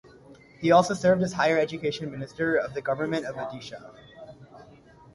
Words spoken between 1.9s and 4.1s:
Minister of the Government of Odisha.